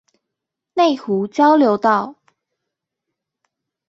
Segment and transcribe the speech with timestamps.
[0.73, 2.15] 內湖交流道